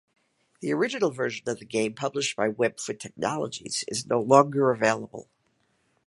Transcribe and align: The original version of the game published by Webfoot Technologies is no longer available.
The 0.61 0.73
original 0.73 1.11
version 1.11 1.47
of 1.47 1.59
the 1.59 1.65
game 1.65 1.93
published 1.93 2.35
by 2.35 2.49
Webfoot 2.49 2.99
Technologies 2.99 3.83
is 3.87 4.07
no 4.07 4.19
longer 4.19 4.71
available. 4.71 5.29